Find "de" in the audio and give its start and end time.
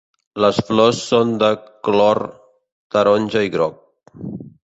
1.43-1.49